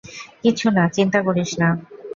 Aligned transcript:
কিছু 0.43 0.67
না, 0.75 0.83
চিন্তা 0.95 1.19
করিস 1.27 1.51
না। 1.61 1.69